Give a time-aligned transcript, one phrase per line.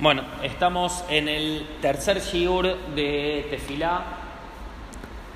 [0.00, 4.02] Bueno, estamos en el tercer shiur de Tefilá.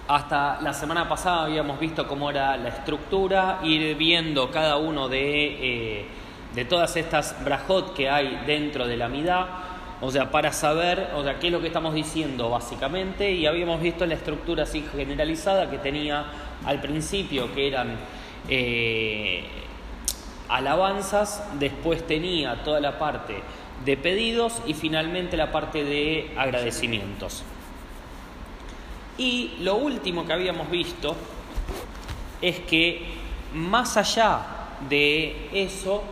[0.09, 5.99] Hasta la semana pasada habíamos visto cómo era la estructura, ir viendo cada uno de,
[6.01, 6.07] eh,
[6.55, 9.49] de todas estas brajot que hay dentro de la midá,
[10.01, 13.83] o sea, para saber, o sea, qué es lo que estamos diciendo básicamente, y habíamos
[13.83, 16.25] visto la estructura así generalizada que tenía
[16.65, 17.99] al principio, que eran
[18.49, 19.45] eh,
[20.49, 23.43] alabanzas, después tenía toda la parte
[23.85, 27.43] de pedidos y finalmente la parte de agradecimientos.
[29.19, 31.15] Y lo último que habíamos visto
[32.41, 33.07] es que
[33.55, 34.41] más allá
[34.89, 36.03] de eso,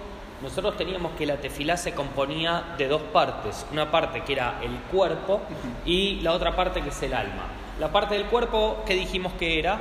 [0.42, 3.66] nosotros teníamos que la tefilá se componía de dos partes.
[3.72, 5.40] Una parte que era el cuerpo
[5.84, 7.46] y la otra parte que es el alma.
[7.80, 9.80] La parte del cuerpo que dijimos que era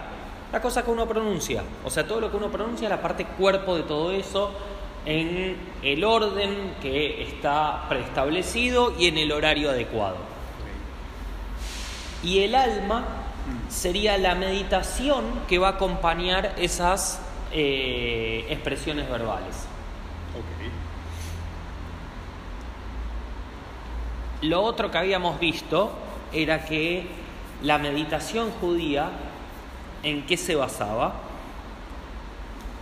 [0.51, 1.63] la cosa que uno pronuncia.
[1.85, 4.51] O sea, todo lo que uno pronuncia, la parte cuerpo de todo eso,
[5.05, 10.17] en el orden que está preestablecido y en el horario adecuado.
[12.23, 13.05] Y el alma
[13.69, 17.21] sería la meditación que va a acompañar esas
[17.51, 19.67] eh, expresiones verbales.
[24.41, 25.91] Lo otro que habíamos visto
[26.33, 27.07] era que
[27.61, 29.09] la meditación judía,
[30.03, 31.30] ¿en qué se basaba?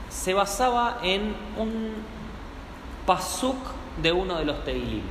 [0.09, 1.93] Se basaba en un
[3.05, 3.57] pasuk
[4.01, 5.03] de uno de los Teilim.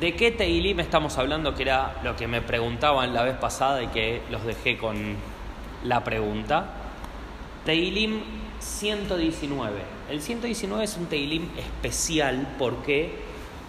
[0.00, 1.54] ¿De qué Teilim estamos hablando?
[1.54, 5.16] Que era lo que me preguntaban la vez pasada y que los dejé con
[5.84, 6.66] la pregunta.
[7.64, 8.20] Teilim
[8.58, 9.80] 119.
[10.10, 13.12] El 119 es un Teilim especial, ¿por qué?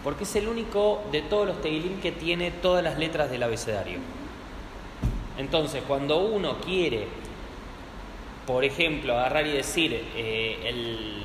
[0.04, 4.00] Porque es el único de todos los Teilim que tiene todas las letras del abecedario.
[5.38, 7.08] Entonces, cuando uno quiere,
[8.48, 11.24] por ejemplo, agarrar y decir eh, el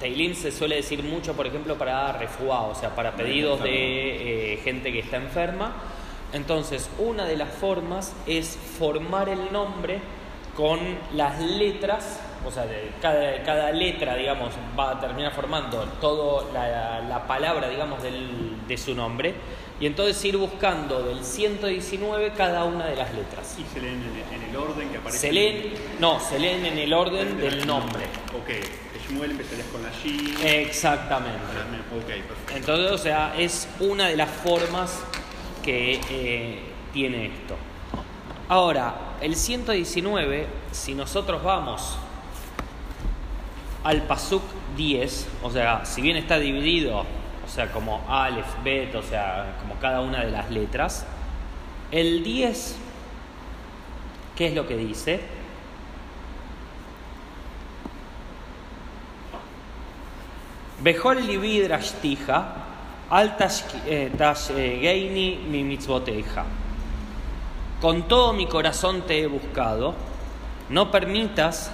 [0.00, 4.56] Teilim se suele decir mucho, por ejemplo, para refuá, o sea, para pedidos de eh,
[4.58, 5.72] gente que está enferma.
[6.32, 10.00] Entonces, una de las formas es formar el nombre
[10.56, 10.80] con
[11.14, 17.00] las letras, o sea, de cada, cada letra, digamos, va a terminar formando toda la,
[17.00, 19.34] la, palabra, digamos, del, de su nombre.
[19.80, 23.56] Y entonces ir buscando del 119 cada una de las letras.
[23.58, 24.00] ¿Y se leen
[24.32, 25.18] en, el orden que aparece?
[25.18, 28.04] Se leen, no, se leen en el orden del nombre.
[28.36, 28.50] Ok,
[29.08, 30.36] Shmuel empezarías con la Shin.
[30.44, 31.38] Exactamente.
[31.96, 32.54] Ok, perfecto.
[32.54, 35.02] Entonces, o sea, es una de las formas
[35.62, 36.60] que eh,
[36.92, 37.56] tiene esto.
[38.48, 41.96] Ahora, el 119, si nosotros vamos
[43.84, 44.42] al Pasuk
[44.76, 49.74] 10, o sea, si bien está dividido, o sea, como Aleph, Bet, o sea, como
[49.80, 51.04] cada una de las letras,
[51.90, 52.76] el 10,
[54.36, 55.20] ¿qué es lo que dice?
[60.80, 62.54] Bejol libi drashtija,
[63.10, 63.36] al
[64.16, 66.44] tashgeini mi mitzvoteja.
[67.80, 69.94] Con todo mi corazón te he buscado,
[70.70, 71.72] no permitas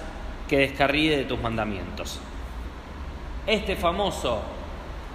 [0.49, 2.19] que descarríe de tus mandamientos.
[3.45, 4.41] Este famoso,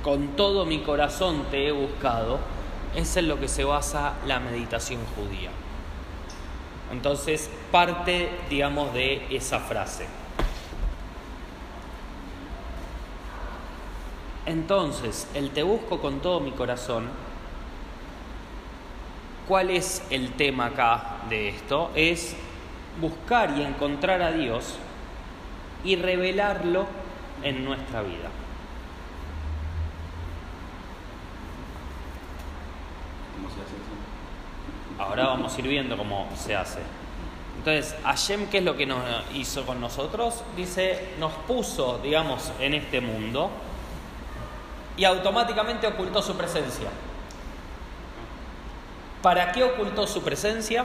[0.03, 2.39] con todo mi corazón te he buscado,
[2.95, 5.51] es en lo que se basa la meditación judía.
[6.93, 10.07] Entonces, parte, digamos, de esa frase.
[14.47, 17.09] Entonces, el te busco con todo mi corazón,
[19.49, 21.91] ¿cuál es el tema acá de esto?
[21.97, 22.37] Es
[23.01, 24.79] buscar y encontrar a Dios
[25.85, 26.87] y revelarlo
[27.43, 28.31] en nuestra vida.
[33.37, 35.03] ¿Cómo se hace eso?
[35.03, 36.81] Ahora vamos a ir viendo cómo se hace.
[37.59, 39.03] Entonces, Hashem, ¿qué es lo que nos
[39.33, 40.43] hizo con nosotros?
[40.57, 43.51] Dice, nos puso, digamos, en este mundo
[44.97, 46.89] y automáticamente ocultó su presencia.
[49.23, 50.85] ¿Para qué ocultó su presencia?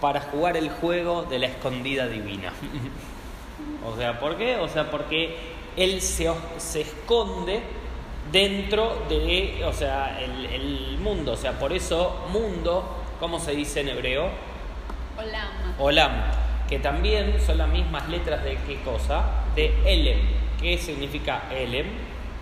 [0.00, 2.52] Para jugar el juego de la escondida divina.
[3.86, 4.56] o sea, ¿por qué?
[4.56, 5.36] O sea, porque
[5.76, 7.60] él se, se esconde
[8.30, 11.32] dentro de, o sea, el, el, mundo.
[11.32, 12.84] O sea, por eso mundo,
[13.20, 14.28] ¿cómo se dice en hebreo?
[15.18, 15.74] Olam.
[15.78, 16.12] Olam.
[16.68, 19.44] Que también son las mismas letras de qué cosa?
[19.54, 20.18] De Elem.
[20.60, 21.86] ¿Qué significa Elem?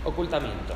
[0.04, 0.74] Ocultamiento.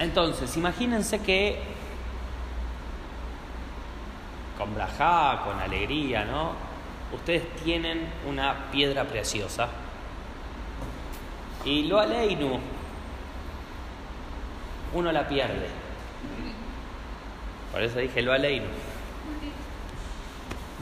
[0.00, 1.58] Entonces, imagínense que
[4.56, 6.52] con brajá, con alegría, ¿no?
[7.12, 9.68] Ustedes tienen una piedra preciosa
[11.66, 12.58] y lo aleinu,
[14.94, 15.68] uno la pierde.
[17.70, 18.68] Por eso dije lo aleinu.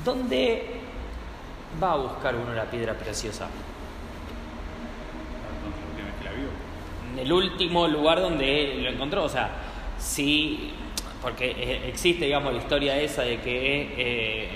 [0.04, 0.80] ¿Dónde
[1.82, 3.48] va a buscar uno la piedra preciosa?
[5.56, 6.68] Entonces, la última vez que la vio.
[7.18, 9.50] El último lugar donde lo encontró, o sea,
[9.98, 10.70] sí,
[11.20, 14.48] porque existe, digamos, la historia esa de que eh,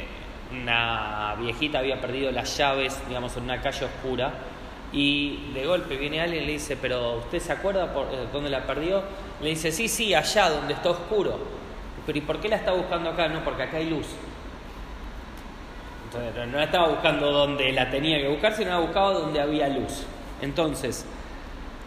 [0.53, 4.33] una viejita había perdido las llaves, digamos, en una calle oscura
[4.93, 8.51] y de golpe viene alguien y le dice, pero ¿usted se acuerda por eh, dónde
[8.51, 9.03] la perdió?
[9.41, 11.39] Le dice, sí, sí, allá donde está oscuro.
[12.05, 13.29] Pero ¿y por qué la está buscando acá?
[13.29, 14.07] No, porque acá hay luz.
[16.05, 19.69] Entonces, no la estaba buscando donde la tenía que buscar, sino la buscaba donde había
[19.69, 20.05] luz.
[20.43, 21.07] Entonces,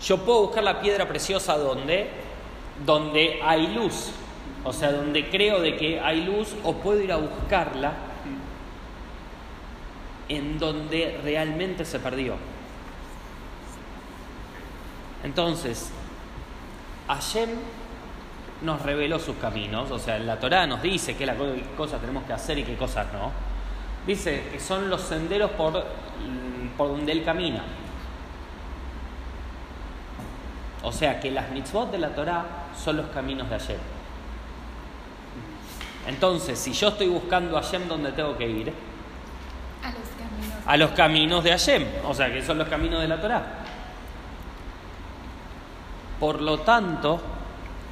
[0.02, 2.10] yo puedo buscar la piedra preciosa donde,
[2.86, 4.12] donde hay luz.
[4.64, 7.94] O sea, donde creo de que hay luz, o puedo ir a buscarla
[10.28, 12.36] en donde realmente se perdió.
[15.24, 15.92] Entonces,
[17.08, 17.50] Hashem
[18.62, 21.32] nos reveló sus caminos, o sea, la Torá nos dice qué
[21.78, 23.32] cosas tenemos que hacer y qué cosas no.
[24.08, 25.84] Dice que son los senderos por,
[26.78, 27.64] por donde Él camina.
[30.86, 32.46] O sea, que las mitzvot de la Torá
[32.78, 33.78] son los caminos de Hashem.
[36.08, 38.72] Entonces, si yo estoy buscando a Hashem, ¿dónde tengo que ir?
[39.82, 40.68] A los caminos.
[40.68, 43.44] a los caminos de Hashem, o sea que son los caminos de la Torá.
[46.20, 47.20] Por lo tanto,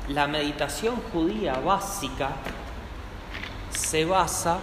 [0.10, 2.30] la meditación judía básica
[3.72, 4.60] se basa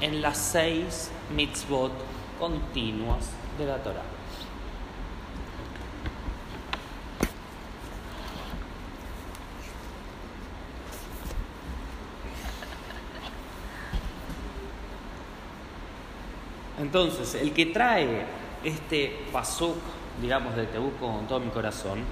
[0.00, 1.92] en las seis mitzvot
[2.40, 3.26] continuas
[3.58, 4.15] de la Torá.
[16.86, 18.24] Entonces, el que trae
[18.62, 19.74] este pasuk,
[20.22, 22.04] digamos, de Te busco con todo mi corazón,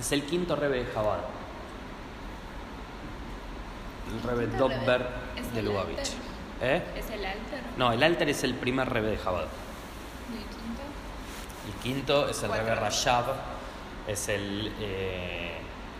[0.00, 1.20] es el quinto rebe de Jabad.
[4.12, 4.46] El rebe.
[4.58, 5.06] Dobber
[5.36, 6.10] ¿Es de Lubavitch.
[6.60, 6.82] ¿Eh?
[6.96, 7.60] ¿Es el alter?
[7.76, 9.46] No, el alter es el primer rebe de Jabad.
[10.32, 10.82] ¿Y el quinto?
[11.68, 13.26] El quinto es el rebe Rashab,
[14.08, 14.72] es el...
[14.80, 15.52] eh,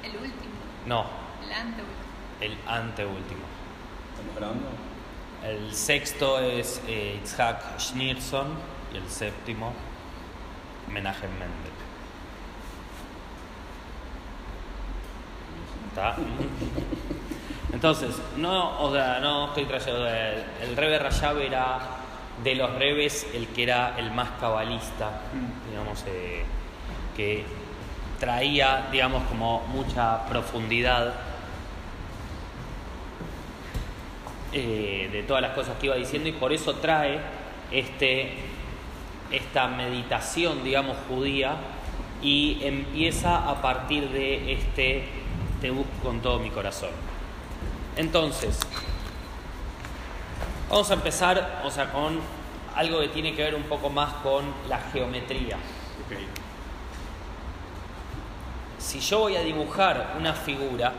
[0.03, 0.55] El último.
[0.87, 1.07] no,
[1.45, 1.87] El anteúltimo.
[2.41, 3.45] el anteúltimo.
[4.17, 4.88] ¿Estamos grabando?
[5.45, 8.49] El sexto es eh, Itzhak Schneerson
[8.93, 9.73] y el séptimo
[10.93, 11.73] Menachem Mendel.
[15.89, 16.17] ¿Está?
[17.73, 20.07] Entonces, no, o sea, no estoy trayendo.
[20.07, 21.79] El, Rebe Rayab era
[22.43, 25.21] de los Rebes el que era el más cabalista,
[25.71, 26.45] digamos, eh,
[27.17, 27.45] que
[28.19, 31.15] traía, digamos, como mucha profundidad
[34.53, 37.21] eh, de todas las cosas que iba diciendo y por eso trae
[37.71, 38.33] este,
[39.31, 41.57] esta meditación, digamos, judía
[42.23, 45.05] y empieza a partir de este
[45.61, 46.91] te busco con todo mi corazón.
[47.97, 48.59] Entonces,
[50.71, 52.21] vamos a empezar, o sea, con
[52.75, 55.59] algo que tiene que ver un poco más con la geometría.
[58.79, 60.93] Si yo voy a dibujar una figura,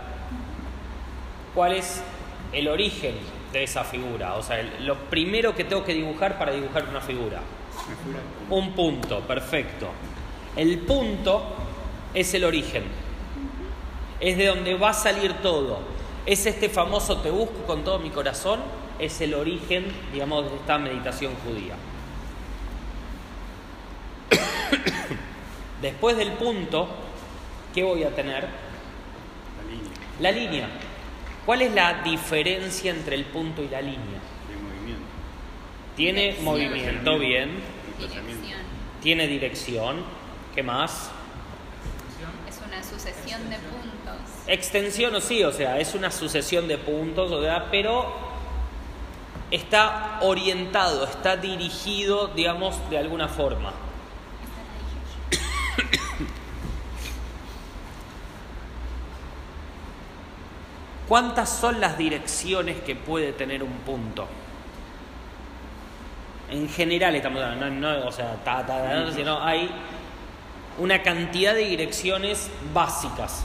[1.56, 2.04] ¿cuál es
[2.52, 4.36] el origen de esa figura?
[4.36, 7.42] O sea, el- lo primero que tengo que dibujar para dibujar una figura
[8.50, 9.88] Un punto, perfecto.
[10.56, 11.44] El punto
[12.14, 12.84] es el origen.
[14.20, 15.80] Es de donde va a salir todo.
[16.26, 18.60] Es este famoso te busco con todo mi corazón.
[19.00, 21.76] Es el origen, digamos, de esta meditación judía.
[25.82, 26.88] Después del punto,
[27.74, 28.48] ¿qué voy a tener?
[29.58, 29.90] la línea
[30.20, 30.68] La línea.
[31.46, 33.98] ¿Cuál es la diferencia entre el punto y la línea?
[34.62, 35.04] movimiento.
[35.96, 36.46] Tiene Dirección.
[36.46, 37.50] movimiento bien.
[37.98, 38.60] Dirección.
[39.02, 40.04] tiene dirección,
[40.56, 41.10] ¿qué más?
[42.48, 44.16] Es una sucesión de puntos.
[44.48, 48.14] Extensión o sí, o sea, es una sucesión de puntos, o sea, pero
[49.52, 53.70] está orientado, está dirigido, digamos, de alguna forma.
[53.70, 56.26] Esa la dije yo.
[61.10, 64.28] ¿Cuántas son las direcciones que puede tener un punto?
[66.52, 69.72] En general estamos hablando, no, no, o sea, ta, ta, ta, no, sino hay
[70.78, 73.44] una cantidad de direcciones básicas.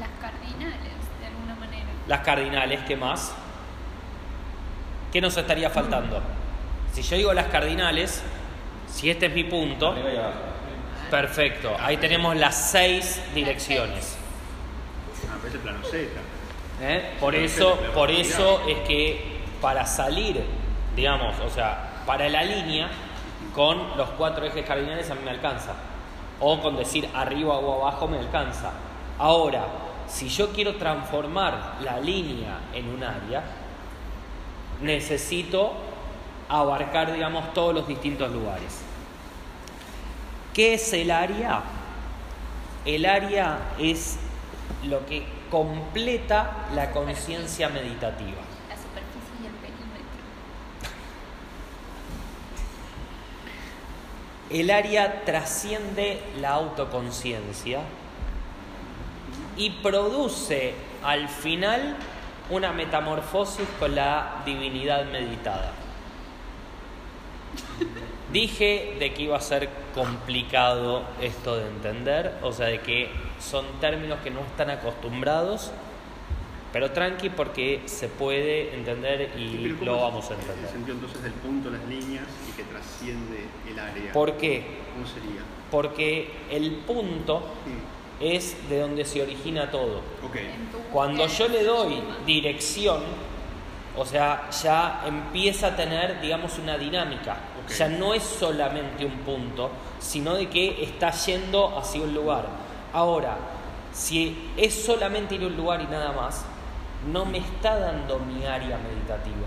[0.00, 0.80] Las cardinales,
[1.20, 1.86] de alguna manera.
[2.08, 3.32] Las cardinales, ¿qué más?
[5.12, 6.20] ¿Qué nos estaría faltando?
[6.92, 8.24] Si yo digo las cardinales,
[8.92, 9.94] si este es mi punto,
[11.12, 11.76] perfecto.
[11.78, 14.16] Ahí tenemos las seis direcciones.
[15.28, 16.35] Ah, pero es el plano Z.
[16.80, 17.16] ¿eh?
[17.20, 20.42] Por eso, por eso es que para salir,
[20.94, 22.88] digamos, o sea, para la línea,
[23.54, 25.74] con los cuatro ejes cardinales a mí me alcanza.
[26.40, 28.72] O con decir arriba o abajo me alcanza.
[29.18, 29.64] Ahora,
[30.06, 33.42] si yo quiero transformar la línea en un área,
[34.82, 35.72] necesito
[36.48, 38.82] abarcar, digamos, todos los distintos lugares.
[40.52, 41.62] ¿Qué es el área?
[42.84, 44.18] El área es
[44.84, 48.40] lo que completa la conciencia meditativa.
[48.68, 50.06] La superficie y el perímetro.
[54.50, 57.80] El área trasciende la autoconciencia
[59.56, 61.96] y produce al final
[62.50, 65.72] una metamorfosis con la divinidad meditada.
[68.32, 73.64] Dije de que iba a ser complicado esto de entender, o sea, de que son
[73.80, 75.70] términos que no están acostumbrados,
[76.72, 80.70] pero tranqui porque se puede entender y pero ¿cómo lo es vamos a El entender.
[80.70, 84.12] sentido entonces del punto, las líneas y que trasciende el área.
[84.12, 84.66] ¿Por qué?
[84.92, 85.42] ¿Cómo sería?
[85.70, 87.42] Porque el punto
[88.20, 90.00] es de donde se origina todo.
[90.92, 93.02] Cuando yo le doy dirección,
[93.96, 97.36] o sea, ya empieza a tener, digamos, una dinámica.
[97.66, 97.72] Ok.
[97.72, 102.46] Ya no es solamente un punto, sino de que está yendo hacia un lugar.
[102.92, 103.36] Ahora,
[103.92, 106.44] si es solamente ir a un lugar y nada más,
[107.12, 109.46] no me está dando mi área meditativa.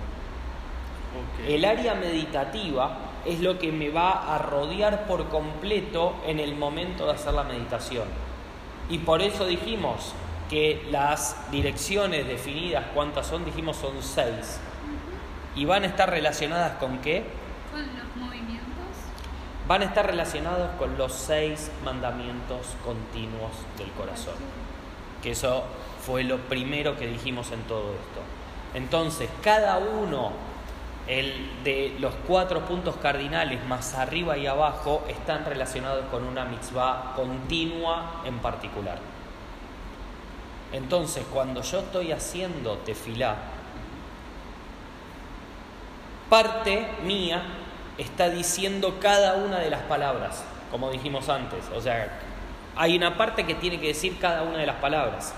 [1.47, 7.05] El área meditativa es lo que me va a rodear por completo en el momento
[7.05, 8.07] de hacer la meditación.
[8.89, 10.13] Y por eso dijimos
[10.49, 13.45] que las direcciones definidas, ¿cuántas son?
[13.45, 14.59] Dijimos son seis.
[15.55, 17.23] ¿Y van a estar relacionadas con qué?
[17.71, 18.08] Con.
[19.69, 24.33] Van a estar relacionados con los seis mandamientos continuos del corazón.
[25.21, 25.63] Que eso
[26.03, 28.21] fue lo primero que dijimos en todo esto.
[28.73, 30.31] Entonces, cada uno
[31.05, 37.13] el de los cuatro puntos cardinales más arriba y abajo están relacionados con una mitzvah
[37.15, 38.97] continua en particular.
[40.73, 43.35] Entonces, cuando yo estoy haciendo tefilá,
[46.27, 47.43] parte mía
[47.99, 51.65] está diciendo cada una de las palabras, como dijimos antes.
[51.75, 52.09] O sea,
[52.75, 55.33] hay una parte que tiene que decir cada una de las palabras,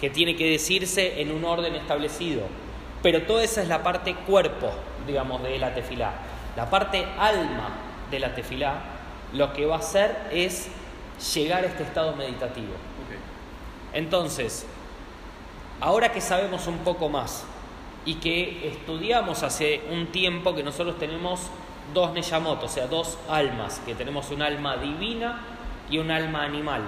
[0.00, 2.42] que tiene que decirse en un orden establecido.
[3.02, 4.70] Pero toda esa es la parte cuerpo,
[5.06, 6.12] digamos, de la tefilá.
[6.56, 7.68] La parte alma
[8.10, 8.74] de la tefilá,
[9.32, 10.68] lo que va a hacer es
[11.34, 12.74] llegar a este estado meditativo.
[13.92, 14.66] Entonces,
[15.80, 17.44] ahora que sabemos un poco más
[18.04, 21.50] y que estudiamos hace un tiempo que nosotros tenemos
[21.92, 25.40] dos Neyamot, o sea, dos almas, que tenemos un alma divina
[25.90, 26.82] y un alma animal.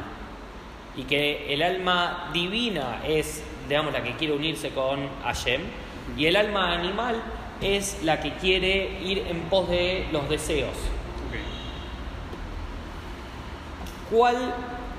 [0.96, 5.60] Y que el alma divina es, digamos, la que quiere unirse con Hashem,
[6.16, 7.20] y el alma animal
[7.60, 10.74] es la que quiere ir en pos de los deseos.
[14.10, 14.54] ¿Cuál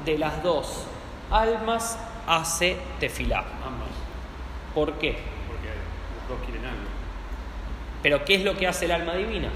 [0.06, 0.84] de las dos
[1.32, 3.40] almas hace tefilá?
[3.40, 3.88] Ambas.
[4.76, 5.18] ¿Por qué?
[5.48, 5.70] Porque
[6.20, 6.82] los dos quieren algo.
[8.04, 9.50] Pero ¿qué es lo que hace el alma divina?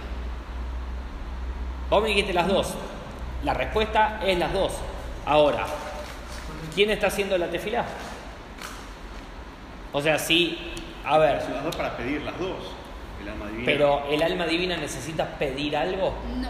[1.91, 2.73] Vos me dijiste las dos.
[3.43, 4.71] La respuesta es las dos.
[5.25, 5.65] Ahora,
[6.73, 7.83] ¿quién está haciendo la tefilá?
[9.91, 10.57] O sea, sí,
[11.05, 12.55] a ver, Son las dos para pedir las dos.
[13.21, 13.65] El alma divina.
[13.65, 16.13] pero el alma divina necesita pedir algo.
[16.37, 16.47] No.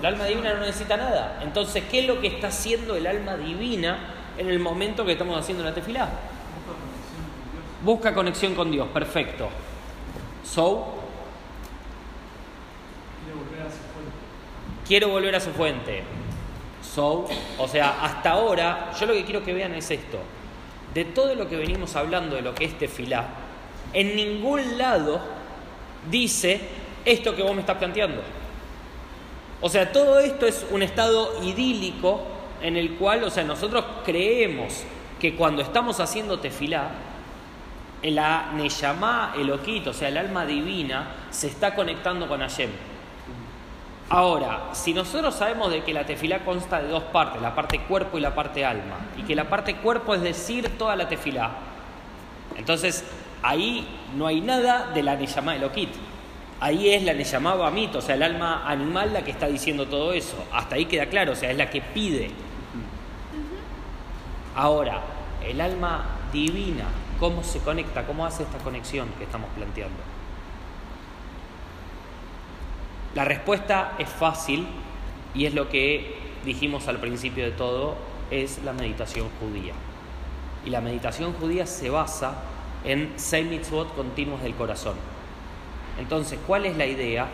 [0.00, 1.40] El alma divina no necesita nada.
[1.42, 4.00] Entonces, ¿qué es lo que está haciendo el alma divina
[4.36, 6.10] en el momento que estamos haciendo la tefilá?
[7.82, 9.48] Busca conexión con Dios, perfecto.
[10.44, 10.99] So,
[14.90, 16.02] quiero volver a su fuente.
[16.82, 17.24] So,
[17.58, 20.18] o sea, hasta ahora, yo lo que quiero que vean es esto.
[20.92, 23.28] De todo lo que venimos hablando de lo que es tefilá,
[23.92, 25.20] en ningún lado
[26.10, 26.60] dice
[27.04, 28.20] esto que vos me estás planteando.
[29.60, 32.22] O sea, todo esto es un estado idílico
[32.60, 34.82] en el cual, o sea, nosotros creemos
[35.20, 36.90] que cuando estamos haciendo tefilá,
[38.02, 42.89] la Neyamá Eloquito, o sea, el alma divina, se está conectando con Hashem.
[44.12, 48.18] Ahora, si nosotros sabemos de que la tefilá consta de dos partes, la parte cuerpo
[48.18, 51.52] y la parte alma, y que la parte cuerpo es decir toda la tefilá,
[52.56, 53.04] entonces
[53.40, 53.86] ahí
[54.16, 55.90] no hay nada de la Neyamá Eloquit.
[56.58, 60.12] Ahí es la Neyamá Bamit, o sea, el alma animal la que está diciendo todo
[60.12, 60.44] eso.
[60.52, 62.32] Hasta ahí queda claro, o sea, es la que pide.
[64.56, 65.02] Ahora,
[65.46, 66.86] el alma divina,
[67.20, 68.04] ¿cómo se conecta?
[68.04, 70.19] ¿Cómo hace esta conexión que estamos planteando?
[73.14, 74.68] La respuesta es fácil
[75.34, 76.14] y es lo que
[76.44, 77.96] dijimos al principio de todo,
[78.30, 79.74] es la meditación judía.
[80.64, 82.34] Y la meditación judía se basa
[82.84, 84.94] en seis continuos del corazón.
[85.98, 87.26] Entonces, ¿cuál es la idea?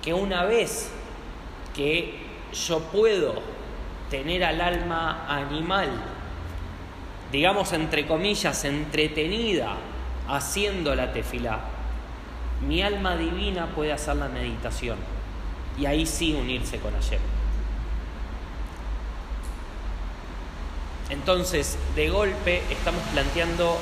[0.00, 0.92] Que una vez
[1.74, 2.14] que
[2.68, 3.34] yo puedo
[4.08, 5.88] tener al alma animal,
[7.32, 9.74] digamos entre comillas, entretenida
[10.28, 11.58] haciendo la tefilá,
[12.66, 15.15] mi alma divina puede hacer la meditación
[15.78, 17.20] y ahí sí unirse con ayer.
[21.10, 23.78] Entonces, de golpe estamos planteando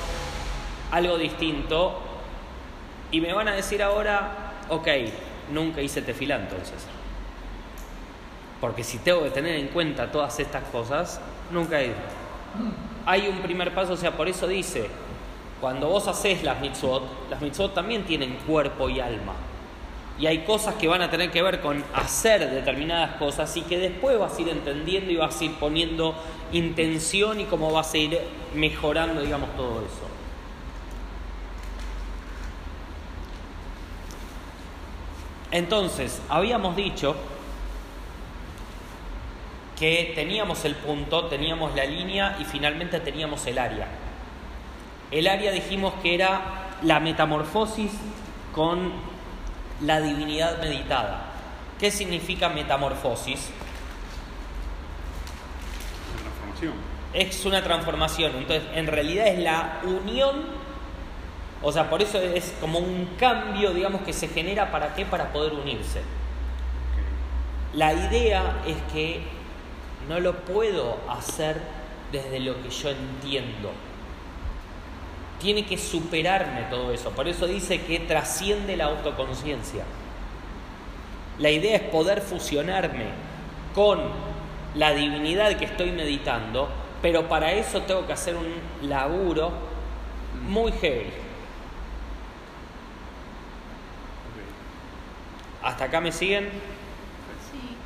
[0.91, 1.99] algo distinto
[3.11, 4.89] y me van a decir ahora, ok,
[5.53, 6.87] nunca hice tefilá entonces.
[8.61, 11.21] Porque si tengo que tener en cuenta todas estas cosas,
[11.51, 11.95] nunca he ido.
[13.07, 14.89] Hay un primer paso, o sea, por eso dice,
[15.61, 19.35] cuando vos haces las mitzvot, las mitzvot también tienen cuerpo y alma.
[20.19, 23.79] Y hay cosas que van a tener que ver con hacer determinadas cosas y que
[23.79, 26.15] después vas a ir entendiendo y vas a ir poniendo
[26.53, 28.21] intención y cómo vas a ir
[28.55, 30.09] mejorando, digamos, todo eso.
[35.51, 37.17] Entonces, habíamos dicho
[39.79, 43.89] que teníamos el punto, teníamos la línea y finalmente teníamos el área.
[45.11, 47.93] El área dijimos que era la metamorfosis
[48.55, 48.93] con
[49.81, 51.27] la divinidad meditada.
[51.79, 53.51] ¿Qué significa metamorfosis?
[56.13, 56.73] Una transformación.
[57.13, 60.47] Es una transformación, entonces en realidad es la unión,
[61.63, 65.33] o sea, por eso es como un cambio, digamos, que se genera para qué, para
[65.33, 66.03] poder unirse.
[67.73, 69.23] La idea es que
[70.09, 71.61] no lo puedo hacer
[72.13, 73.73] desde lo que yo entiendo.
[75.41, 77.11] Tiene que superarme todo eso.
[77.11, 79.85] Por eso dice que trasciende la autoconciencia.
[81.39, 83.07] La idea es poder fusionarme
[83.75, 84.01] con
[84.75, 86.69] la divinidad que estoy meditando,
[87.03, 89.53] pero para eso tengo que hacer un laburo
[90.49, 91.11] muy heavy.
[95.63, 96.51] ¿Hasta acá me siguen?
[97.51, 97.77] Sí.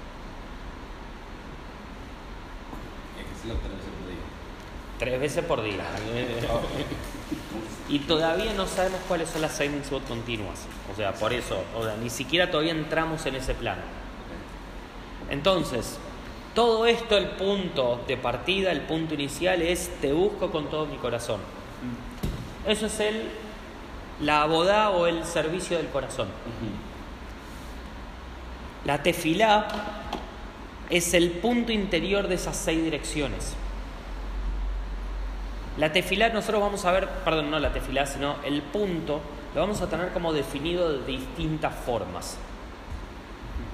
[4.98, 5.76] Tres veces por día.
[5.78, 6.96] Tres veces por día.
[7.88, 10.66] Y todavía no sabemos cuáles son las seis mitzvot continuas.
[10.92, 13.82] O sea, por eso, o sea, ni siquiera todavía entramos en ese plano.
[15.30, 15.98] Entonces,
[16.54, 20.96] todo esto, el punto de partida, el punto inicial es te busco con todo mi
[20.96, 21.40] corazón.
[22.66, 23.28] Eso es el
[24.20, 26.28] la abodá o el servicio del corazón.
[28.84, 29.68] La tefilá
[30.90, 33.54] es el punto interior de esas seis direcciones.
[35.78, 39.20] La tefilá nosotros vamos a ver, perdón, no la tefilá, sino el punto,
[39.54, 42.36] lo vamos a tener como definido de distintas formas.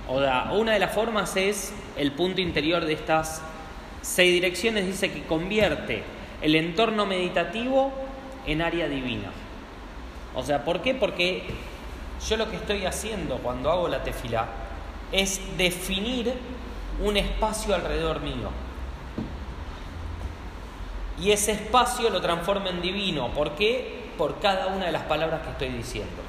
[0.07, 3.41] O sea, una de las formas es el punto interior de estas
[4.03, 6.03] seis direcciones, dice que convierte
[6.43, 7.91] el entorno meditativo
[8.47, 9.31] en área divina.
[10.35, 10.95] O sea, ¿por qué?
[10.95, 11.45] Porque
[12.29, 14.47] yo lo que estoy haciendo cuando hago la tefilá
[15.11, 16.35] es definir
[17.03, 18.51] un espacio alrededor mío.
[21.21, 23.29] Y ese espacio lo transforma en divino.
[23.29, 24.11] ¿Por qué?
[24.19, 26.23] Por cada una de las palabras que estoy diciendo.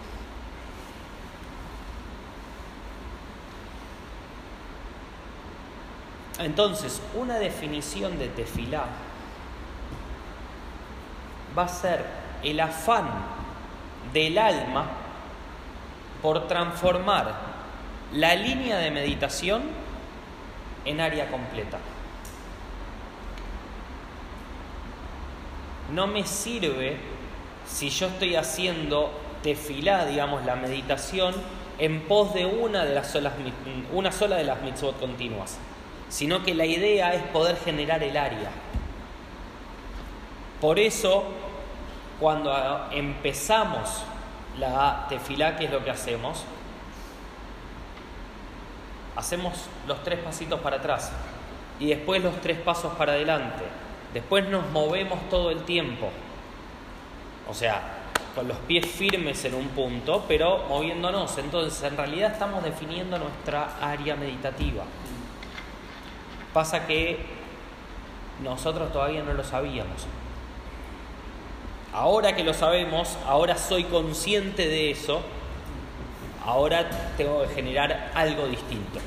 [6.40, 8.86] Entonces, una definición de tefilá
[11.58, 12.06] va a ser
[12.44, 13.08] el afán
[14.12, 14.86] del alma
[16.22, 17.34] por transformar
[18.14, 19.64] la línea de meditación
[20.84, 21.80] en área completa.
[25.96, 26.98] No me sirve
[27.66, 31.34] si yo estoy haciendo tefilá, digamos, la meditación
[31.80, 33.32] en pos de una de las solas,
[33.94, 35.58] una sola de las mitzvot continuas,
[36.10, 38.50] sino que la idea es poder generar el área.
[40.60, 41.24] Por eso,
[42.20, 42.54] cuando
[42.92, 44.04] empezamos
[44.60, 46.44] la tefilá, ¿qué es lo que hacemos?
[49.16, 49.54] Hacemos
[49.88, 51.14] los tres pasitos para atrás
[51.80, 53.64] y después los tres pasos para adelante.
[54.16, 56.10] Después nos movemos todo el tiempo.
[57.50, 57.82] O sea,
[58.34, 61.38] con los pies firmes en un punto, pero moviéndonos.
[61.38, 64.86] Entonces, en realidad estamos definiendo nuestra área meditativa.
[66.54, 67.20] Pasa que
[68.42, 70.08] nosotros todavía no lo sabíamos.
[71.92, 75.24] Ahora que lo sabemos, ahora soy consciente de eso,
[76.46, 79.02] ahora tengo que generar algo distinto.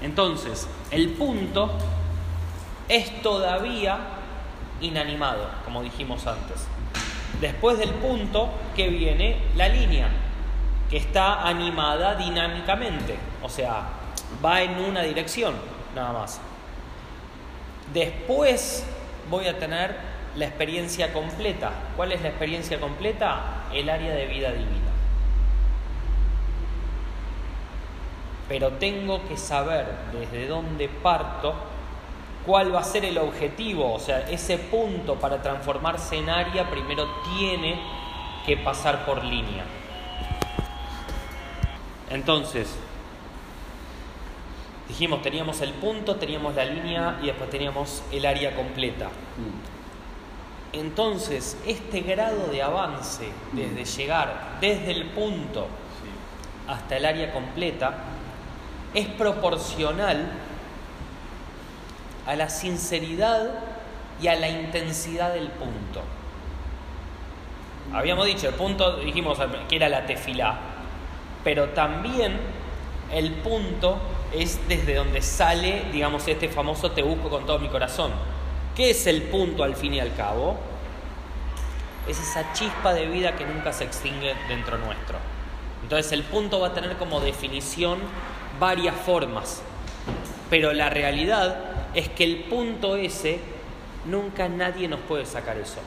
[0.00, 1.72] Entonces, el punto
[2.88, 3.98] es todavía
[4.80, 6.66] inanimado, como dijimos antes.
[7.40, 10.08] Después del punto que viene la línea,
[10.90, 13.82] que está animada dinámicamente, o sea,
[14.44, 15.54] va en una dirección,
[15.94, 16.40] nada más.
[17.92, 18.84] Después
[19.30, 19.96] voy a tener
[20.36, 21.72] la experiencia completa.
[21.96, 23.64] ¿Cuál es la experiencia completa?
[23.72, 24.88] El área de vida divina.
[28.48, 31.54] Pero tengo que saber desde dónde parto
[32.48, 37.06] cuál va a ser el objetivo, o sea, ese punto para transformarse en área primero
[37.36, 37.78] tiene
[38.46, 39.64] que pasar por línea.
[42.08, 42.74] Entonces,
[44.88, 49.08] dijimos, teníamos el punto, teníamos la línea y después teníamos el área completa.
[49.08, 49.78] Mm.
[50.78, 55.66] Entonces, este grado de avance, desde llegar desde el punto
[56.66, 58.04] hasta el área completa,
[58.94, 60.47] es proporcional
[62.28, 63.48] a la sinceridad
[64.20, 66.02] y a la intensidad del punto.
[67.94, 70.58] Habíamos dicho, el punto, dijimos que era la tefilá,
[71.42, 72.38] pero también
[73.10, 73.98] el punto
[74.34, 78.12] es desde donde sale, digamos, este famoso te busco con todo mi corazón.
[78.76, 80.58] ¿Qué es el punto al fin y al cabo?
[82.06, 85.16] Es esa chispa de vida que nunca se extingue dentro nuestro.
[85.82, 88.00] Entonces el punto va a tener como definición
[88.60, 89.62] varias formas,
[90.50, 93.40] pero la realidad es que el punto ese
[94.04, 95.80] nunca nadie nos puede sacar eso.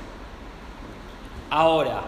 [1.49, 2.01] Ahora,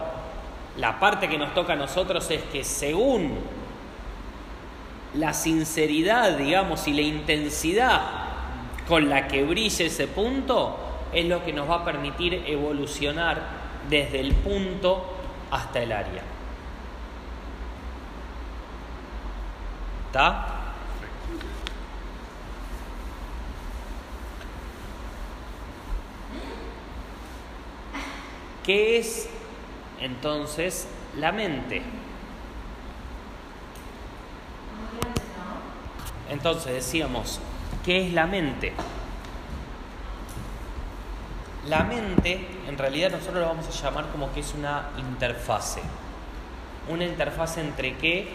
[0.76, 3.38] la parte que nos toca a nosotros es que según
[5.14, 8.02] la sinceridad, digamos, y la intensidad
[8.86, 10.76] con la que brille ese punto,
[11.10, 13.40] es lo que nos va a permitir evolucionar
[13.88, 15.02] desde el punto
[15.50, 16.22] hasta el área.
[20.08, 20.53] ¿Está?
[28.64, 29.28] ¿Qué es
[30.00, 31.82] entonces la mente?
[36.30, 37.40] Entonces decíamos,
[37.84, 38.72] ¿qué es la mente?
[41.68, 45.82] La mente, en realidad nosotros lo vamos a llamar como que es una interfase.
[46.88, 48.28] Una interfase entre qué?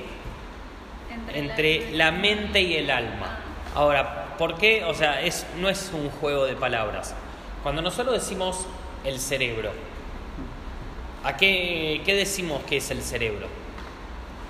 [1.33, 3.39] Entre la mente y el alma.
[3.73, 4.83] Ahora, ¿por qué?
[4.85, 7.15] O sea, es, no es un juego de palabras.
[7.63, 8.65] Cuando nosotros decimos
[9.03, 9.71] el cerebro,
[11.23, 13.47] ¿a qué, qué decimos que es el cerebro?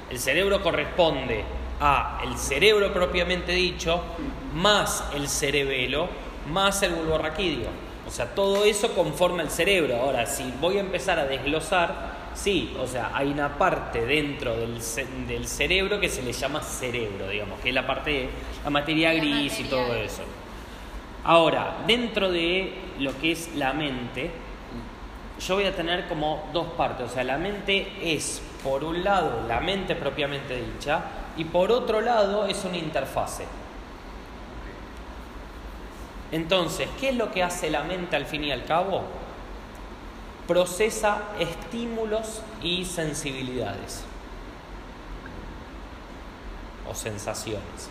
[0.09, 1.43] El cerebro corresponde
[1.79, 4.01] a el cerebro propiamente dicho,
[4.53, 6.09] más el cerebelo,
[6.51, 7.69] más el bulbo raquídeo.
[8.07, 9.97] O sea, todo eso conforma el cerebro.
[9.97, 14.81] Ahora, si voy a empezar a desglosar, sí, o sea, hay una parte dentro del,
[14.81, 18.29] ce- del cerebro que se le llama cerebro, digamos, que es la parte de
[18.63, 20.23] la materia La gris y todo eso.
[21.23, 24.31] Ahora, dentro de lo que es la mente,
[25.39, 27.11] yo voy a tener como dos partes.
[27.11, 31.01] O sea, la mente es, por un lado, la mente propiamente dicha,
[31.37, 33.45] y por otro lado, es una interfase.
[36.31, 39.03] Entonces, ¿qué es lo que hace la mente al fin y al cabo?
[40.47, 44.03] Procesa estímulos y sensibilidades
[46.89, 47.89] o sensaciones.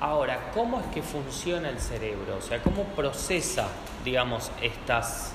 [0.00, 2.38] Ahora, ¿cómo es que funciona el cerebro?
[2.38, 3.68] O sea, ¿cómo procesa,
[4.02, 5.32] digamos, estas,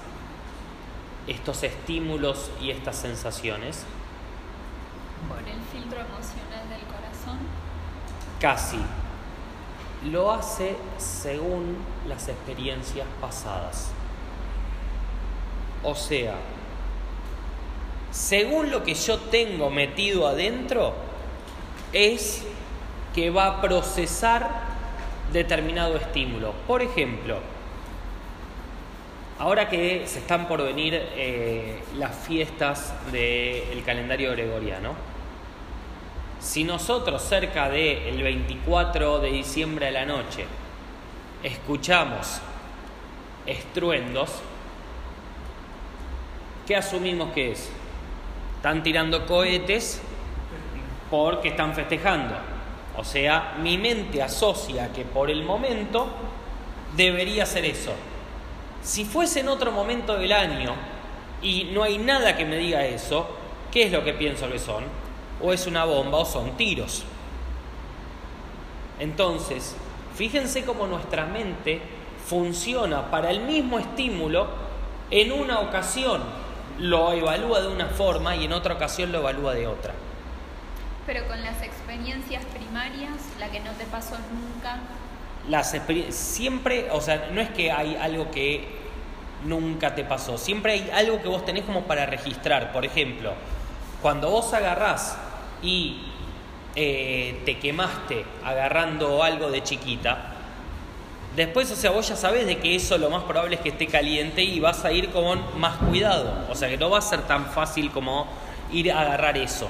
[1.28, 3.84] estos estímulos y estas sensaciones?
[5.30, 7.38] Por el filtro emocional del corazón.
[8.40, 8.80] Casi.
[10.10, 13.92] Lo hace según las experiencias pasadas.
[15.84, 16.34] O sea,
[18.10, 20.96] según lo que yo tengo metido adentro,
[21.94, 22.44] es
[23.16, 24.50] que va a procesar
[25.32, 26.52] determinado estímulo.
[26.68, 27.40] Por ejemplo,
[29.40, 34.94] ahora que se están por venir eh, las fiestas del calendario gregoriano,
[36.42, 40.46] si nosotros cerca del 24 de diciembre a la noche
[41.42, 42.42] escuchamos
[43.46, 44.30] estruendos,
[46.68, 47.72] ¿qué asumimos que es?
[48.58, 50.02] Están tirando cohetes
[51.10, 52.55] porque están festejando.
[52.98, 56.08] O sea, mi mente asocia que por el momento
[56.96, 57.92] debería ser eso.
[58.84, 60.74] Si fuese en otro momento del año
[61.42, 63.28] y no hay nada que me diga eso,
[63.72, 64.84] ¿qué es lo que pienso que son?
[65.42, 67.04] O es una bomba o son tiros.
[69.00, 69.76] Entonces,
[70.16, 71.82] fíjense cómo nuestra mente
[72.26, 74.48] funciona para el mismo estímulo,
[75.12, 76.22] en una ocasión
[76.80, 79.94] lo evalúa de una forma y en otra ocasión lo evalúa de otra.
[81.06, 84.80] Pero con las experiencias primarias, la que no te pasó nunca,
[85.50, 85.76] las
[86.10, 88.68] siempre, o sea, no es que hay algo que
[89.46, 92.72] nunca te pasó, siempre hay algo que vos tenés como para registrar.
[92.72, 93.34] Por ejemplo,
[94.02, 95.18] cuando vos agarrás
[95.62, 96.02] y
[96.76, 100.34] eh, te quemaste agarrando algo de chiquita,
[101.36, 103.88] después, o sea, vos ya sabés de que eso lo más probable es que esté
[103.88, 106.48] caliente y vas a ir con más cuidado.
[106.50, 108.28] O sea, que no va a ser tan fácil como
[108.72, 109.70] ir a agarrar eso.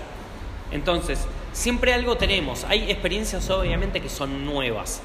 [0.76, 2.66] Entonces, siempre algo tenemos.
[2.66, 5.02] Hay experiencias obviamente que son nuevas,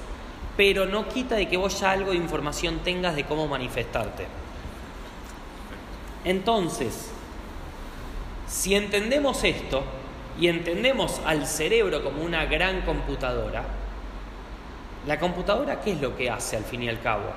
[0.57, 4.27] pero no quita de que vos ya algo de información tengas de cómo manifestarte.
[6.25, 7.13] Entonces,
[8.49, 9.85] si entendemos esto
[10.41, 13.63] y entendemos al cerebro como una gran computadora,
[15.07, 17.31] la computadora, ¿qué es lo que hace al fin y al cabo?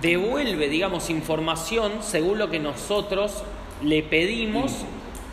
[0.00, 3.44] Devuelve, digamos, información según lo que nosotros
[3.82, 4.84] le pedimos,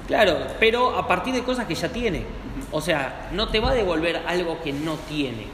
[0.10, 2.26] claro, pero a partir de cosas que ya tiene.
[2.72, 5.46] O sea, no te va a devolver algo que no tiene.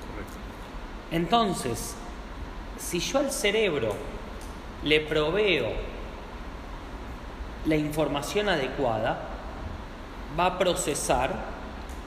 [0.00, 0.38] Correcto.
[1.12, 1.94] Entonces,
[2.78, 3.94] si yo al cerebro
[4.82, 5.68] le proveo
[7.66, 9.18] la información adecuada,
[10.38, 11.30] va a procesar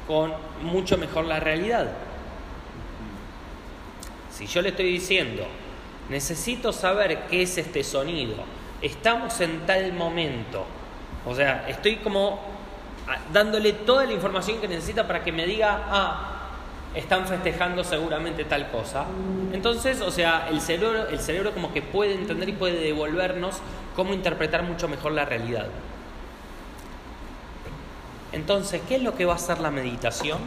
[0.07, 1.91] con mucho mejor la realidad.
[4.31, 5.45] Si yo le estoy diciendo,
[6.09, 8.35] necesito saber qué es este sonido,
[8.81, 10.65] estamos en tal momento,
[11.25, 12.39] o sea, estoy como
[13.07, 16.39] ah, dándole toda la información que necesita para que me diga, ah,
[16.95, 19.05] están festejando seguramente tal cosa.
[19.53, 23.57] Entonces, o sea, el cerebro, el cerebro como que puede entender y puede devolvernos
[23.95, 25.67] cómo interpretar mucho mejor la realidad.
[28.31, 30.39] Entonces, ¿qué es lo que va a hacer la meditación?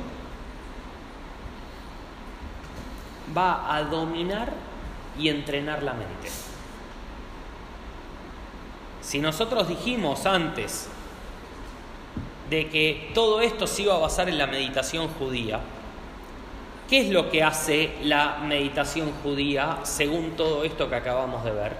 [3.36, 4.52] Va a dominar
[5.18, 6.30] y entrenar la mente.
[9.02, 10.88] Si nosotros dijimos antes
[12.48, 15.60] de que todo esto se iba a basar en la meditación judía,
[16.88, 21.72] ¿qué es lo que hace la meditación judía según todo esto que acabamos de ver?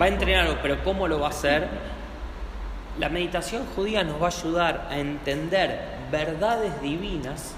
[0.00, 1.66] Va a entrenarlo, pero ¿cómo lo va a hacer?
[2.98, 7.54] La meditación judía nos va a ayudar a entender verdades divinas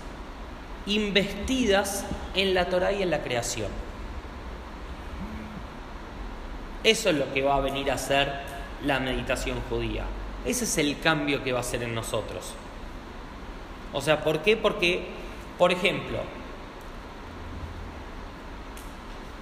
[0.86, 3.68] investidas en la Torah y en la creación.
[6.82, 8.32] Eso es lo que va a venir a hacer
[8.84, 10.04] la meditación judía.
[10.44, 12.54] Ese es el cambio que va a hacer en nosotros.
[13.92, 14.56] O sea, ¿por qué?
[14.56, 15.06] Porque,
[15.58, 16.18] por ejemplo,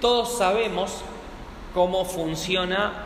[0.01, 1.01] todos sabemos
[1.73, 3.05] cómo funciona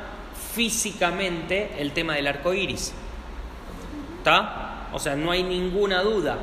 [0.54, 2.94] físicamente el tema del arco iris.
[4.18, 4.88] ¿Está?
[4.94, 6.38] O sea, no hay ninguna duda.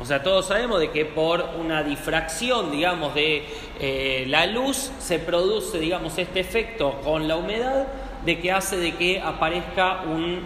[0.00, 3.44] O sea, todos sabemos de que por una difracción, digamos, de
[3.80, 7.88] eh, la luz se produce, digamos, este efecto con la humedad
[8.24, 10.40] de que hace de que aparezca un,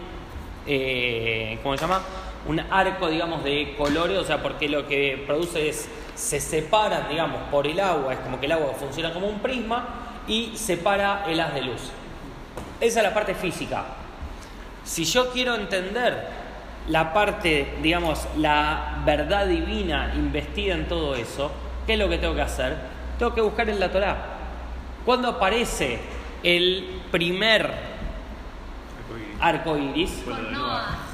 [0.66, 2.00] eh, ¿cómo se llama?
[2.46, 7.42] Un arco, digamos, de colores, o sea, porque lo que produce es, se separan, digamos,
[7.50, 9.86] por el agua, es como que el agua funciona como un prisma
[10.26, 11.82] y separa el haz de luz.
[12.80, 13.84] Esa es la parte física.
[14.82, 16.41] Si yo quiero entender
[16.88, 21.50] la parte, digamos, la verdad divina investida en todo eso,
[21.86, 22.76] ¿qué es lo que tengo que hacer?
[23.18, 24.16] Tengo que buscar en la Torá.
[25.04, 26.00] ¿Cuándo aparece
[26.42, 27.92] el primer
[29.42, 30.22] Arco iris.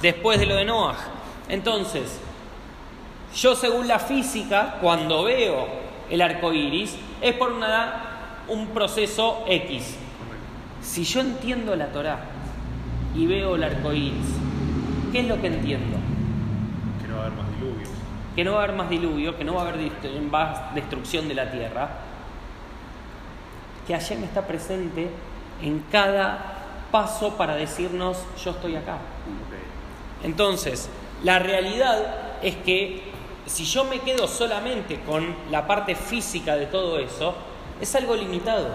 [0.02, 0.96] Después de lo de Noah.
[1.48, 2.20] Entonces,
[3.34, 5.66] yo según la física, cuando veo
[6.10, 9.96] el arco iris, es por una, un proceso X.
[10.82, 12.20] Si yo entiendo la Torá
[13.14, 14.26] y veo el arco iris,
[15.10, 15.96] ¿qué es lo que entiendo?
[17.00, 17.88] Que no va a haber más diluvios.
[18.34, 19.92] Que no va a haber más diluvio, que no va a haber
[20.30, 21.88] más destrucción de la tierra,
[23.86, 25.08] que Hashem está presente
[25.62, 26.58] en cada
[26.92, 28.98] paso para decirnos yo estoy acá.
[30.22, 30.88] Entonces,
[31.24, 33.02] la realidad es que
[33.46, 37.34] si yo me quedo solamente con la parte física de todo eso,
[37.80, 38.68] es algo limitado.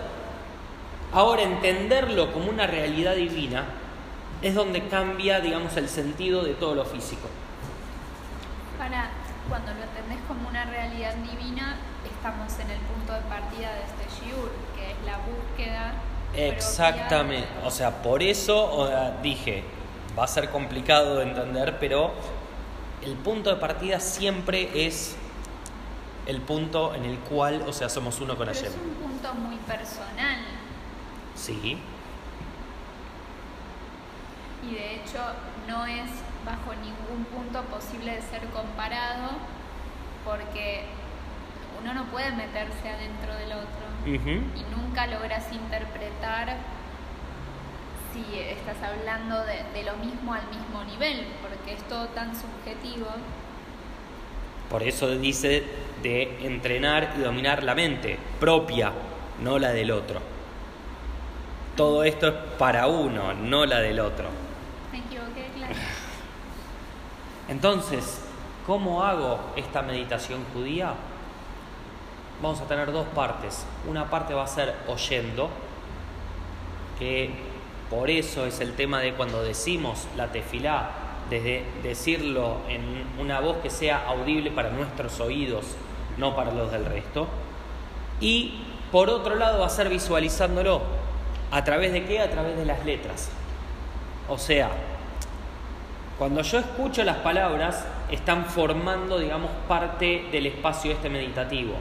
[1.14, 3.66] Ahora, entenderlo como una realidad divina
[4.44, 7.30] es donde cambia, digamos, el sentido de todo lo físico.
[8.78, 9.10] Para
[9.48, 14.26] cuando lo entendés como una realidad divina, estamos en el punto de partida de este
[14.26, 15.94] shiur, que es la búsqueda.
[16.28, 17.48] propia Exactamente.
[17.64, 18.90] O sea, por eso
[19.22, 19.64] dije,
[20.18, 22.12] va a ser complicado de entender, pero
[23.02, 25.16] el punto de partida siempre es
[26.26, 28.66] el punto en el cual, o sea, somos uno con Hashem.
[28.66, 30.38] es un punto muy personal
[31.36, 31.78] Sí.
[34.70, 35.20] Y de hecho
[35.68, 36.10] no es
[36.46, 39.30] bajo ningún punto posible de ser comparado
[40.26, 40.86] porque
[41.82, 46.58] uno no puede meterse adentro del otro y nunca logras interpretar
[48.14, 53.08] si estás hablando de, de lo mismo al mismo nivel, porque es todo tan subjetivo.
[54.70, 55.64] Por eso dice
[56.04, 58.92] de entrenar y dominar la mente propia,
[59.42, 60.20] no la del otro.
[61.76, 64.26] Todo esto es para uno, no la del otro.
[64.94, 65.74] Me equivoqué, claro.
[67.50, 68.22] Entonces,
[68.68, 70.94] ¿cómo hago esta meditación judía?
[72.44, 73.66] Vamos a tener dos partes.
[73.90, 75.50] Una parte va a ser oyendo,
[77.00, 77.32] que
[77.90, 80.92] Por eso es el tema de cuando decimos la tefilá,
[81.30, 85.66] desde decirlo en una voz que sea audible para nuestros oídos,
[86.18, 87.28] no para los del resto.
[88.20, 90.82] Y por otro lado va a ser visualizándolo.
[91.50, 92.20] ¿A través de qué?
[92.20, 93.32] A través de las letras.
[94.30, 94.70] O sea,
[96.18, 101.74] cuando yo escucho las palabras, están formando, digamos, parte del espacio este meditativo.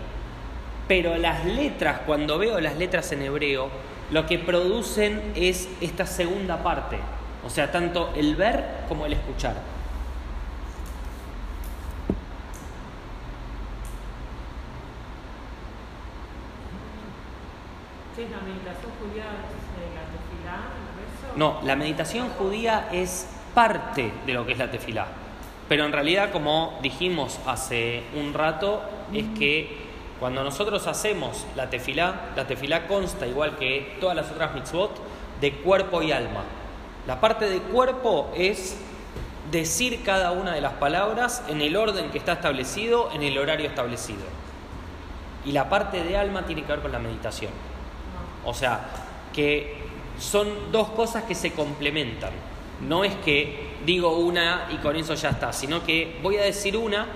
[0.89, 3.69] Pero las letras, cuando veo las letras en hebreo,
[4.11, 6.99] lo que producen es esta segunda parte,
[7.45, 9.57] o sea, tanto el ver como el escuchar.
[18.15, 20.59] ¿Qué es la meditación judía de la tefilá?
[21.09, 21.22] ¿Eso?
[21.37, 25.07] No, la meditación judía es parte de lo que es la tefilá.
[25.68, 29.77] Pero en realidad, como dijimos hace un rato, es que
[30.21, 34.90] cuando nosotros hacemos la tefilá, la tefilá consta, igual que todas las otras mitzvot,
[35.40, 36.45] de cuerpo y alma.
[37.07, 38.77] La parte de cuerpo es
[39.51, 43.66] decir cada una de las palabras en el orden que está establecido, en el horario
[43.66, 44.23] establecido.
[45.45, 47.51] Y la parte de alma tiene que ver con la meditación.
[48.45, 48.81] O sea,
[49.33, 49.82] que
[50.23, 52.31] son dos cosas que se complementan.
[52.89, 56.77] No es que digo una y con eso ya está, sino que voy a decir
[56.77, 57.07] una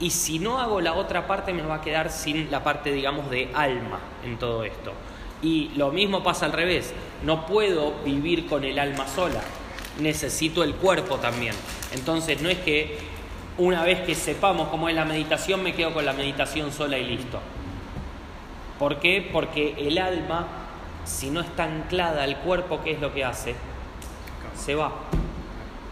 [0.00, 3.30] y si no hago la otra parte me va a quedar sin la parte, digamos,
[3.30, 4.92] de alma en todo esto.
[5.42, 6.92] Y lo mismo pasa al revés,
[7.24, 9.40] no puedo vivir con el alma sola,
[10.00, 11.54] necesito el cuerpo también.
[11.92, 12.98] Entonces no es que
[13.58, 17.04] una vez que sepamos cómo es la meditación me quedo con la meditación sola y
[17.04, 17.40] listo.
[18.78, 19.28] ¿Por qué?
[19.32, 20.61] Porque el alma,
[21.04, 23.54] si no está anclada al cuerpo, ¿qué es lo que hace?
[24.56, 24.92] Se va.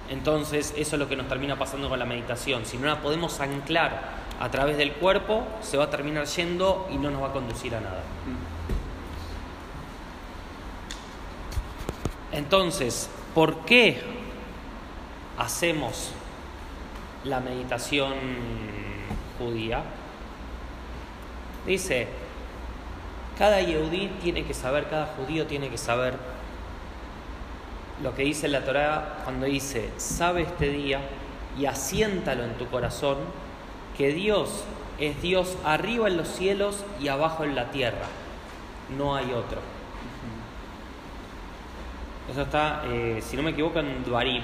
[0.08, 2.66] Entonces, eso es lo que nos termina pasando con la meditación.
[2.66, 6.96] Si no la podemos anclar a través del cuerpo, se va a terminar yendo y
[6.96, 8.02] no nos va a conducir a nada.
[12.32, 14.00] Entonces, ¿por qué
[15.38, 16.12] hacemos
[17.24, 18.14] la meditación
[19.38, 19.82] judía?
[21.66, 22.08] Dice,
[23.40, 26.12] cada yehudí tiene que saber, cada judío tiene que saber
[28.02, 31.00] lo que dice la Torá cuando dice, sabe este día
[31.58, 33.16] y asiéntalo en tu corazón,
[33.96, 34.64] que Dios
[34.98, 38.04] es Dios arriba en los cielos y abajo en la tierra.
[38.98, 39.62] No hay otro.
[42.30, 44.42] Eso está, eh, si no me equivoco, en Duarim.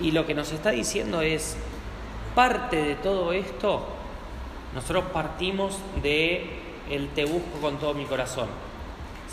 [0.00, 1.58] Y lo que nos está diciendo es,
[2.34, 3.86] parte de todo esto,
[4.74, 6.55] nosotros partimos de
[6.90, 8.48] el te busco con todo mi corazón.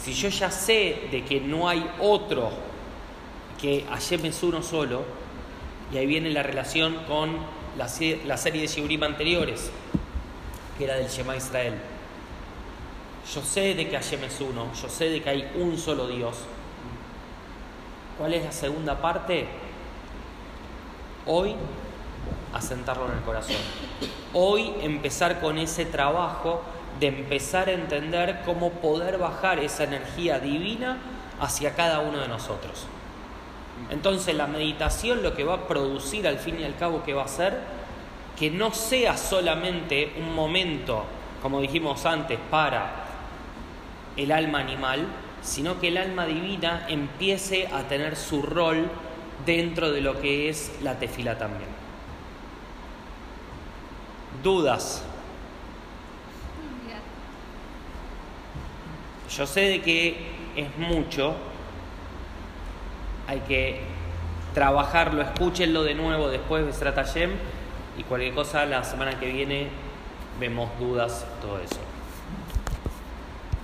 [0.01, 2.51] Si yo ya sé de que no hay otro
[3.61, 5.03] que Hashem es uno solo,
[5.91, 7.37] y ahí viene la relación con
[7.77, 7.87] la,
[8.25, 9.71] la serie de Shiurim anteriores,
[10.77, 11.75] que era del Shema Israel.
[13.33, 16.37] Yo sé de que Hashem es uno, yo sé de que hay un solo Dios.
[18.17, 19.47] ¿Cuál es la segunda parte?
[21.25, 21.55] Hoy
[22.53, 23.55] asentarlo en el corazón.
[24.33, 26.61] Hoy empezar con ese trabajo
[26.99, 30.97] de empezar a entender cómo poder bajar esa energía divina
[31.39, 32.87] hacia cada uno de nosotros.
[33.89, 37.23] Entonces la meditación lo que va a producir al fin y al cabo que va
[37.23, 37.59] a ser
[38.37, 41.05] que no sea solamente un momento,
[41.41, 43.05] como dijimos antes, para
[44.17, 45.05] el alma animal,
[45.41, 48.89] sino que el alma divina empiece a tener su rol
[49.45, 51.69] dentro de lo que es la tefila también.
[54.41, 55.03] Dudas.
[59.37, 60.15] Yo sé de que
[60.55, 61.33] es mucho,
[63.27, 63.79] hay que
[64.53, 67.31] trabajarlo, escúchenlo de nuevo después de Stratagem
[67.97, 69.69] y cualquier cosa la semana que viene
[70.39, 71.92] vemos dudas, todo eso.